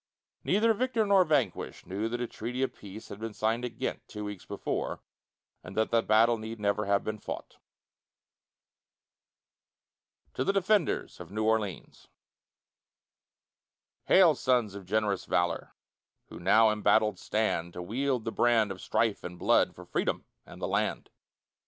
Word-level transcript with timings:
Neither 0.43 0.73
victor 0.73 1.05
nor 1.05 1.23
vanquished 1.23 1.85
knew 1.85 2.09
that 2.09 2.19
a 2.19 2.25
treaty 2.25 2.63
of 2.63 2.73
peace 2.73 3.09
had 3.09 3.19
been 3.19 3.35
signed 3.35 3.63
at 3.63 3.77
Ghent 3.77 4.01
two 4.07 4.25
weeks 4.25 4.45
before, 4.45 5.03
and 5.63 5.77
that 5.77 5.91
the 5.91 6.01
battle 6.01 6.39
need 6.39 6.59
never 6.59 6.85
have 6.87 7.03
been 7.03 7.19
fought. 7.19 7.57
TO 10.33 10.43
THE 10.43 10.53
DEFENDERS 10.53 11.19
OF 11.19 11.29
NEW 11.29 11.45
ORLEANS 11.45 12.07
Hail 14.05 14.33
sons 14.33 14.73
of 14.73 14.87
generous 14.87 15.25
valor, 15.25 15.75
Who 16.29 16.39
now 16.39 16.71
embattled 16.71 17.19
stand, 17.19 17.73
To 17.73 17.83
wield 17.83 18.25
the 18.25 18.31
brand 18.31 18.71
of 18.71 18.81
strife 18.81 19.23
and 19.23 19.37
blood, 19.37 19.75
For 19.75 19.85
Freedom 19.85 20.25
and 20.47 20.59
the 20.59 20.67
land. 20.67 21.11